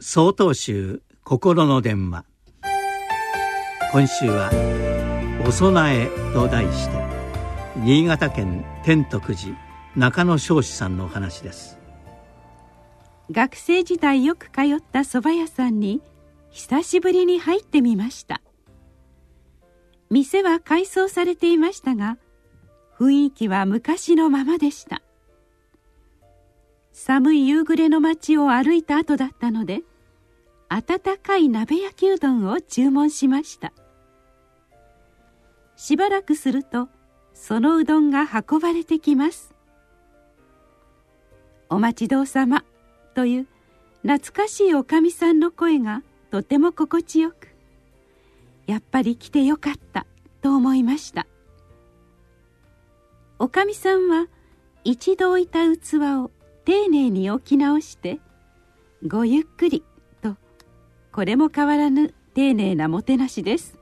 [0.00, 2.24] 総統集心の電話。
[3.90, 4.48] 今週は
[5.44, 7.04] 「お供え」と題して
[7.78, 9.58] 新潟県天徳寺
[9.96, 11.80] 中野彰子さんのお話です。
[13.32, 16.00] 学生時代よく通った蕎麦屋さんに
[16.50, 18.40] 久しぶりに入ってみました。
[20.10, 22.18] 店は改装されていましたが
[22.96, 25.02] 雰囲気は昔のままでした。
[27.00, 29.82] 寒い夕暮れの街を歩いた後だったので
[30.68, 33.72] 温かい鍋焼きうどんを注文しました。
[35.76, 36.88] しばらくすると
[37.34, 39.54] そのうどんが運ばれてきます。
[41.70, 42.64] お待ちどうさま
[43.14, 43.46] という
[44.02, 47.54] 懐かしいおかみさんの声がとても心地よく
[48.66, 50.04] やっぱり来てよかった
[50.42, 51.28] と思いました。
[53.38, 54.26] おかみさんは
[54.82, 56.32] 一度置いた器を
[56.68, 58.20] 丁寧に置き直して
[59.08, 59.82] 「ごゆっくり」
[60.20, 60.36] と
[61.12, 63.78] これも変わらぬ丁寧なもてなしです。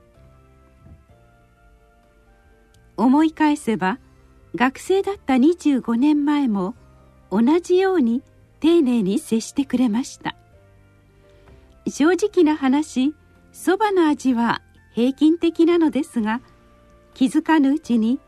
[2.95, 3.99] 思い返せば
[4.55, 6.75] 学生だった25年前も
[7.29, 8.23] 同じように
[8.61, 10.37] 丁寧に接してくれました。
[11.89, 13.13] 正直な話
[13.51, 14.61] そばの味は
[14.93, 16.39] 平均的なのですが
[17.13, 18.21] 気づかぬうちに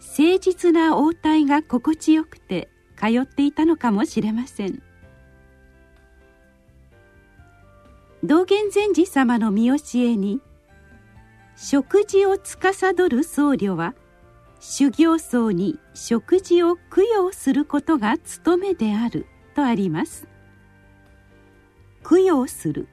[0.00, 4.82] 誠実な応対が心地よくて通っていたのかもしれません。
[8.24, 10.40] 道元禅師様の見教えに
[11.56, 13.94] 食事を司る僧侶は
[14.58, 20.26] 修行僧に食事を供養することが務めであるとあります。
[22.02, 22.88] 供養する。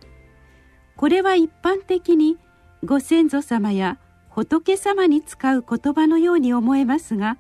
[0.95, 2.37] これは一般的に
[2.83, 3.97] ご先祖様や
[4.29, 7.37] 仏様に使う言葉のように思えますが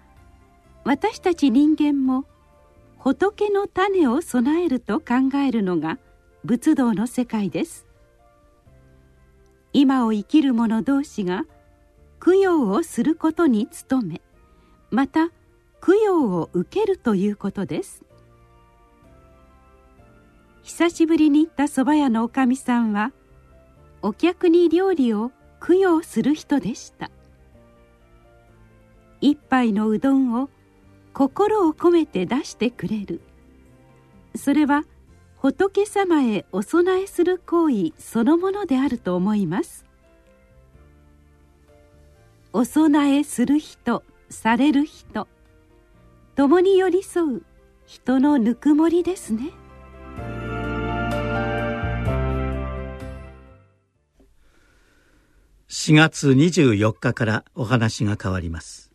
[0.83, 2.25] 私たち人間も
[3.03, 5.99] 仏の種を備えると考えるのが
[6.45, 7.85] 仏道の世界です。
[9.73, 11.43] 今を生きる者同士が
[12.23, 14.21] 供養をすることに努め
[14.89, 15.31] また
[15.85, 18.05] 供養を受けるということです。
[20.61, 23.11] 久しぶりに行った蕎麦屋のおかみさんは
[24.01, 27.11] お客に料理を供養する人でした。
[29.19, 30.49] 一杯のうどんを
[31.13, 33.21] 心を込めて出してくれる。
[34.35, 34.83] それは
[35.37, 39.85] 仏様へお供えする行為そのものであると思います。
[42.51, 45.27] お供えする人される人
[46.35, 47.43] 共に寄り添う
[47.85, 49.51] 人のぬくもりですね。
[55.69, 58.92] 4月24日からお話が変わります。